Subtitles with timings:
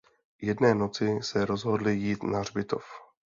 [0.41, 2.83] Jedné noci se rozhodli jít na hřbitov.